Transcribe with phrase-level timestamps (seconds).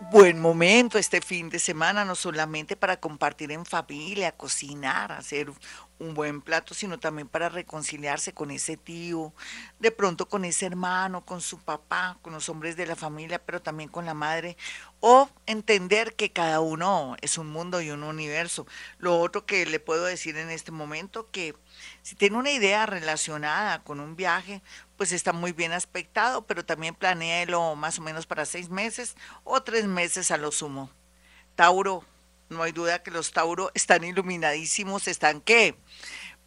[0.00, 5.52] buen momento este fin de semana, no solamente para compartir en familia, cocinar, hacer
[5.98, 9.32] un buen plato, sino también para reconciliarse con ese tío,
[9.80, 13.60] de pronto con ese hermano, con su papá, con los hombres de la familia, pero
[13.60, 14.56] también con la madre,
[15.00, 18.66] o entender que cada uno es un mundo y un universo.
[18.98, 21.56] Lo otro que le puedo decir en este momento, que
[22.02, 24.62] si tiene una idea relacionada con un viaje,
[24.96, 29.62] pues está muy bien aspectado, pero también planeelo más o menos para seis meses o
[29.62, 30.90] tres meses a lo sumo.
[31.54, 32.04] Tauro,
[32.48, 35.74] no hay duda que los Tauro están iluminadísimos, están qué?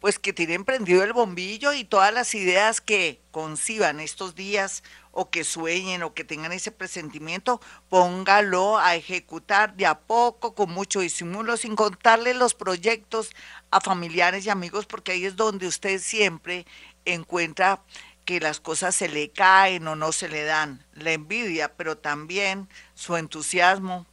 [0.00, 5.30] Pues que tienen prendido el bombillo y todas las ideas que conciban estos días o
[5.30, 11.00] que sueñen o que tengan ese presentimiento, póngalo a ejecutar de a poco, con mucho
[11.00, 13.30] disimulo, sin contarle los proyectos
[13.70, 16.66] a familiares y amigos, porque ahí es donde usted siempre
[17.04, 17.82] encuentra
[18.24, 22.68] que las cosas se le caen o no se le dan, la envidia, pero también
[22.94, 24.06] su entusiasmo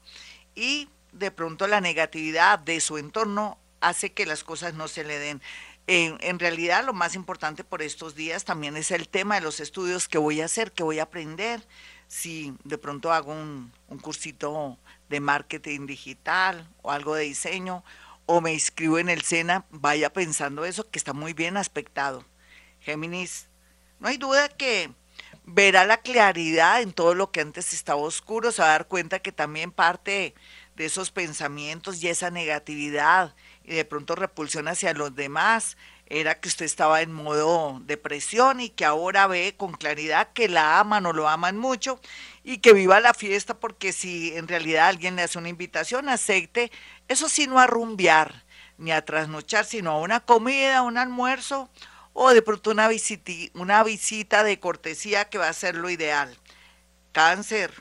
[0.55, 5.19] y de pronto la negatividad de su entorno hace que las cosas no se le
[5.19, 5.41] den.
[5.87, 10.07] En, realidad lo más importante por estos días también es el tema de los estudios
[10.07, 11.65] que voy a hacer, que voy a aprender.
[12.07, 14.77] Si de pronto hago un, un cursito
[15.09, 17.83] de marketing digital o algo de diseño
[18.27, 22.23] o me inscribo en el SENA, vaya pensando eso, que está muy bien aspectado.
[22.81, 23.48] Géminis,
[23.99, 24.91] no hay duda que
[25.45, 29.19] verá la claridad en todo lo que antes estaba oscuro, se va a dar cuenta
[29.19, 30.35] que también parte
[30.75, 36.49] de esos pensamientos y esa negatividad y de pronto repulsión hacia los demás era que
[36.49, 41.13] usted estaba en modo depresión y que ahora ve con claridad que la aman o
[41.13, 41.99] lo aman mucho
[42.43, 46.71] y que viva la fiesta porque si en realidad alguien le hace una invitación, acepte,
[47.07, 48.43] eso sí no a rumbear
[48.77, 51.69] ni a trasnochar, sino a una comida, un almuerzo
[52.13, 56.37] o de pronto una, visita, una visita de cortesía que va a ser lo ideal.
[57.11, 57.73] Cáncer,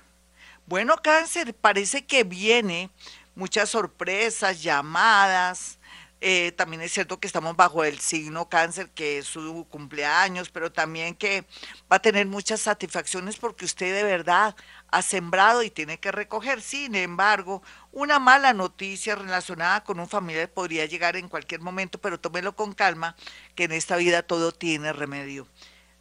[0.67, 2.91] bueno, cáncer, parece que viene
[3.35, 5.78] muchas sorpresas, llamadas.
[6.21, 10.73] Eh, también es cierto que estamos bajo el signo cáncer, que es su cumpleaños, pero
[10.73, 11.45] también que
[11.91, 14.57] va a tener muchas satisfacciones porque usted de verdad
[14.91, 16.61] ha sembrado y tiene que recoger.
[16.61, 17.63] Sin embargo,
[17.93, 22.73] una mala noticia relacionada con un familiar podría llegar en cualquier momento, pero tómelo con
[22.73, 23.15] calma,
[23.55, 25.47] que en esta vida todo tiene remedio.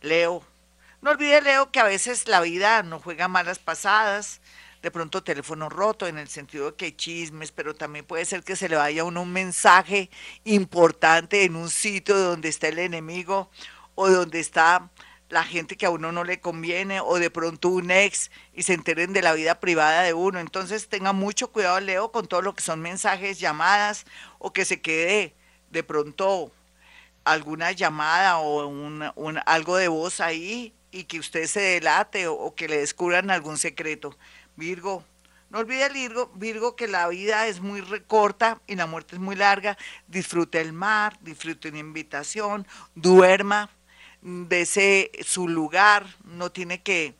[0.02, 0.44] Leo,
[1.02, 4.42] no olvide, Leo, que a veces la vida no juega malas pasadas,
[4.82, 8.56] de pronto teléfono roto en el sentido de que chismes, pero también puede ser que
[8.56, 10.10] se le vaya a uno un mensaje
[10.44, 13.50] importante en un sitio donde está el enemigo
[13.96, 14.90] o donde está
[15.30, 18.74] la gente que a uno no le conviene o de pronto un ex y se
[18.74, 20.40] enteren de la vida privada de uno.
[20.40, 24.06] Entonces tenga mucho cuidado, Leo, con todo lo que son mensajes, llamadas
[24.40, 25.36] o que se quede
[25.70, 26.52] de pronto
[27.26, 29.04] alguna llamada o un,
[29.46, 34.18] algo de voz ahí y que usted se delate o, que le descubran algún secreto.
[34.58, 35.06] Virgo,
[35.50, 39.36] no olvide Virgo, Virgo que la vida es muy corta y la muerte es muy
[39.36, 39.78] larga.
[40.08, 43.70] Disfrute el mar, disfrute una invitación, duerma,
[44.50, 47.16] ese su lugar, no tiene que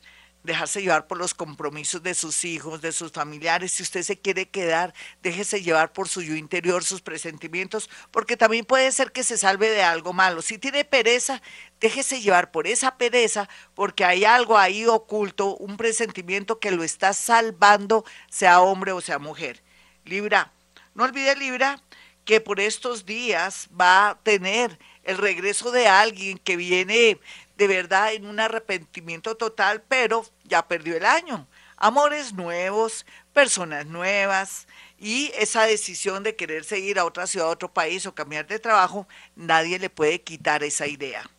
[0.48, 3.74] dejarse llevar por los compromisos de sus hijos, de sus familiares.
[3.74, 8.66] Si usted se quiere quedar, déjese llevar por su yo interior, sus presentimientos, porque también
[8.66, 10.42] puede ser que se salve de algo malo.
[10.42, 11.42] Si tiene pereza,
[11.80, 17.14] déjese llevar por esa pereza, porque hay algo ahí oculto, un presentimiento que lo está
[17.14, 19.62] salvando, sea hombre o sea mujer.
[20.06, 20.54] Libra,
[20.96, 21.82] no olvide Libra
[22.24, 27.20] que por estos días va a tener el regreso de alguien que viene
[27.58, 31.48] de verdad en un arrepentimiento total, pero ya perdió el año.
[31.76, 34.68] Amores nuevos, personas nuevas
[35.00, 38.60] y esa decisión de quererse ir a otra ciudad, a otro país o cambiar de
[38.60, 41.30] trabajo, nadie le puede quitar esa idea.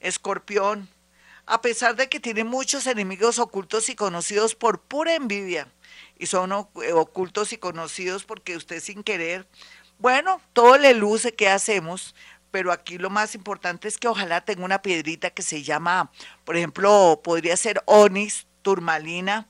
[0.00, 0.88] Escorpión,
[1.46, 5.68] a pesar de que tiene muchos enemigos ocultos y conocidos por pura envidia,
[6.18, 9.46] y son eh, ocultos y conocidos porque usted sin querer,
[9.98, 12.14] bueno, todo le luce que hacemos,
[12.52, 16.12] pero aquí lo más importante es que ojalá tenga una piedrita que se llama,
[16.44, 19.48] por ejemplo, podría ser onix, turmalina,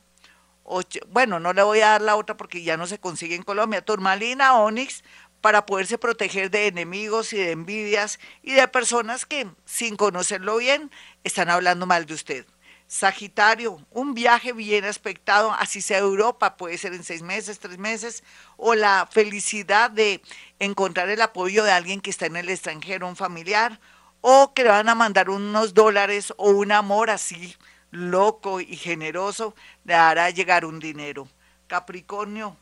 [1.09, 3.85] bueno, no le voy a dar la otra porque ya no se consigue en Colombia,
[3.85, 5.03] turmalina, onix,
[5.41, 10.91] para poderse proteger de enemigos y de envidias y de personas que sin conocerlo bien
[11.25, 12.47] están hablando mal de usted.
[12.93, 18.23] Sagitario, un viaje bien aspectado, así sea Europa, puede ser en seis meses, tres meses,
[18.59, 20.21] o la felicidad de
[20.59, 23.81] encontrar el apoyo de alguien que está en el extranjero, un familiar,
[24.21, 27.57] o que le van a mandar unos dólares o un amor así
[27.91, 29.55] loco y generoso,
[29.85, 31.27] le hará llegar un dinero.
[31.69, 32.59] Capricornio,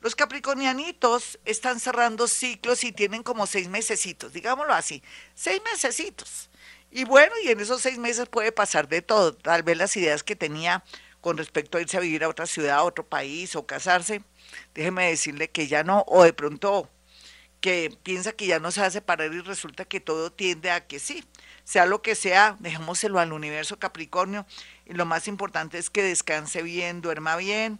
[0.00, 5.02] Los capricornianitos están cerrando ciclos y tienen como seis mesecitos, digámoslo así,
[5.34, 6.50] seis mesecitos.
[6.94, 9.34] Y bueno, y en esos seis meses puede pasar de todo.
[9.34, 10.84] Tal vez las ideas que tenía
[11.22, 14.22] con respecto a irse a vivir a otra ciudad, a otro país o casarse,
[14.74, 16.90] déjeme decirle que ya no, o de pronto
[17.62, 20.86] que piensa que ya no se va a separar y resulta que todo tiende a
[20.86, 21.24] que sí.
[21.64, 24.44] Sea lo que sea, dejémoselo al universo Capricornio
[24.84, 27.78] y lo más importante es que descanse bien, duerma bien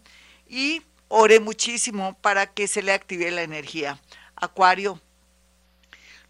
[0.48, 4.00] y ore muchísimo para que se le active la energía.
[4.36, 5.00] Acuario.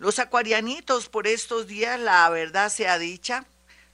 [0.02, 3.46] Los acuarianitos por estos días, la verdad sea dicha,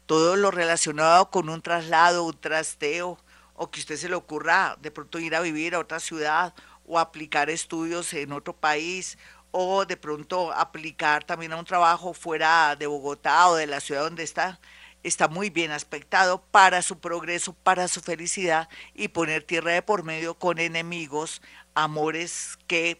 [0.07, 3.19] todo lo relacionado con un traslado, un trasteo,
[3.53, 6.55] o que usted se le ocurra de pronto ir a vivir a otra ciudad
[6.87, 9.19] o aplicar estudios en otro país
[9.51, 14.05] o de pronto aplicar también a un trabajo fuera de Bogotá o de la ciudad
[14.05, 14.61] donde está,
[15.03, 20.05] está muy bien aspectado para su progreso, para su felicidad y poner tierra de por
[20.05, 21.43] medio con enemigos,
[21.75, 22.99] amores que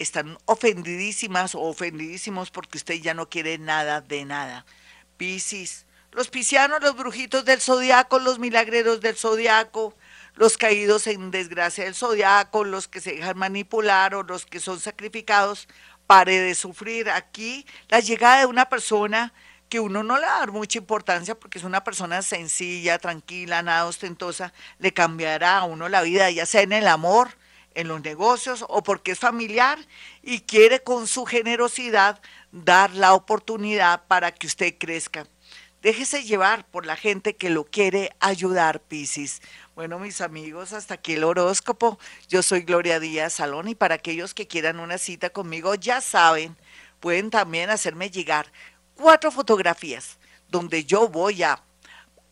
[0.00, 4.64] están ofendidísimas o ofendidísimos porque usted ya no quiere nada de nada.
[5.16, 9.94] Piscis, los piscianos, los brujitos del zodiaco, los milagreros del zodiaco,
[10.34, 14.80] los caídos en desgracia del zodiaco, los que se dejan manipular o los que son
[14.80, 15.68] sacrificados,
[16.06, 17.10] pare de sufrir.
[17.10, 19.32] Aquí la llegada de una persona
[19.68, 23.62] que uno no le va a dar mucha importancia porque es una persona sencilla, tranquila,
[23.62, 27.36] nada ostentosa, le cambiará a uno la vida, ya sea en el amor,
[27.74, 29.78] en los negocios o porque es familiar
[30.22, 32.20] y quiere con su generosidad
[32.52, 35.26] dar la oportunidad para que usted crezca.
[35.82, 39.40] Déjese llevar por la gente que lo quiere ayudar, Piscis.
[39.74, 41.98] Bueno, mis amigos, hasta aquí el horóscopo.
[42.28, 46.54] Yo soy Gloria Díaz Salón y para aquellos que quieran una cita conmigo, ya saben,
[47.00, 48.52] pueden también hacerme llegar
[48.94, 50.18] cuatro fotografías
[50.50, 51.42] donde yo voy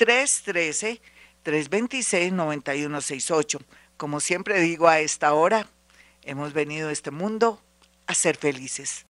[1.44, 3.60] 313-326-9168.
[3.98, 5.68] Como siempre digo a esta hora,
[6.24, 7.62] hemos venido a este mundo
[8.08, 9.04] a ser felices.